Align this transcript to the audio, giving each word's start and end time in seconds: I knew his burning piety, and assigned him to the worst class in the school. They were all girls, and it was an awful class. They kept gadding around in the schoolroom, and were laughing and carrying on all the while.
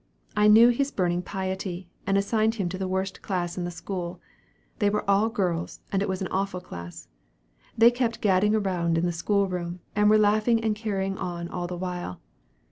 I 0.35 0.47
knew 0.47 0.69
his 0.69 0.89
burning 0.91 1.21
piety, 1.21 1.87
and 2.07 2.17
assigned 2.17 2.55
him 2.55 2.69
to 2.69 2.77
the 2.79 2.87
worst 2.87 3.21
class 3.21 3.55
in 3.55 3.65
the 3.65 3.69
school. 3.69 4.19
They 4.79 4.89
were 4.89 5.07
all 5.07 5.29
girls, 5.29 5.79
and 5.91 6.01
it 6.01 6.09
was 6.09 6.23
an 6.23 6.27
awful 6.29 6.59
class. 6.59 7.07
They 7.77 7.91
kept 7.91 8.19
gadding 8.19 8.55
around 8.55 8.97
in 8.97 9.05
the 9.05 9.11
schoolroom, 9.11 9.79
and 9.95 10.09
were 10.09 10.17
laughing 10.17 10.59
and 10.63 10.75
carrying 10.75 11.19
on 11.19 11.47
all 11.49 11.67
the 11.67 11.77
while. 11.77 12.19